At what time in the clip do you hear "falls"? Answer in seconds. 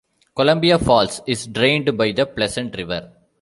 0.79-1.21